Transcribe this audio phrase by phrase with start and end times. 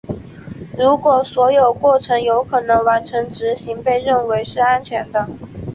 [0.79, 5.29] 如果所有过程有可能完成执行被认为是安全的。